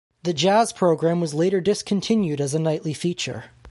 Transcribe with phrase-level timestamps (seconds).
[0.23, 3.51] The jazz program was later discontinued as a nightly feature.